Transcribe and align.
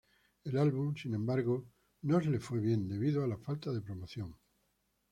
El 0.45 0.57
álbum 0.57 0.95
sin 0.97 1.13
embargo, 1.13 1.63
no 2.01 2.19
les 2.19 2.43
fue 2.43 2.59
bien, 2.59 2.87
debido 2.87 3.23
a 3.23 3.27
la 3.27 3.37
falta 3.37 3.69
de 3.71 3.81
promoción. 3.81 4.35